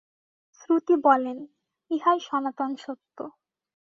শ্রুতি 0.59 0.95
বলেন, 1.03 1.37
ইহাই 1.91 2.19
সনাতন 2.19 2.71
সত্য। 2.75 3.17